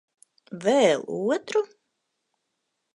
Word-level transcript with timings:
Vēl 0.63 1.05
otru? 1.19 1.65